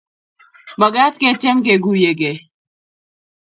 [0.79, 2.37] Magat ketiem kekuiyekei